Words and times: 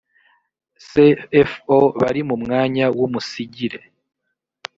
cfo 0.89 1.77
bari 1.99 2.21
mu 2.29 2.35
mwanya 2.43 2.85
w 2.97 3.01
umusigire 3.07 3.79